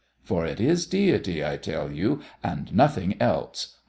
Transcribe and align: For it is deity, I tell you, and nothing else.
For 0.23 0.47
it 0.47 0.59
is 0.59 0.87
deity, 0.87 1.45
I 1.45 1.57
tell 1.57 1.91
you, 1.91 2.21
and 2.43 2.73
nothing 2.73 3.21
else. 3.21 3.77